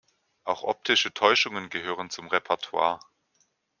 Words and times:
Auch 0.45 0.63
optische 0.63 1.13
Täuschungen 1.13 1.69
gehören 1.69 2.09
zum 2.09 2.25
Repertoire. 2.27 2.99